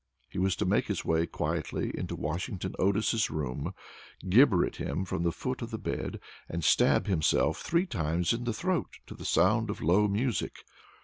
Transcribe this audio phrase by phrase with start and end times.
[0.27, 3.75] He was to make his way quietly to Washington Otis's room,
[4.27, 8.45] gibber at him from the foot of the bed, and stab himself three times in
[8.45, 10.63] the throat to the sound of low music.